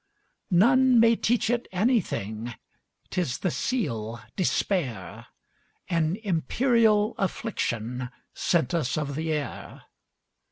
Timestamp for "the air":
9.13-9.83